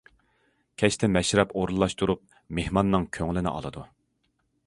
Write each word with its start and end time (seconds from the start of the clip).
كەچتە 0.83 1.09
مەشرەپ 1.15 1.53
ئورۇنلاشتۇرۇپ، 1.59 2.23
مېھماننىڭ 2.61 3.07
كۆڭلىنى 3.19 3.55
ئالىدۇ. 3.55 3.85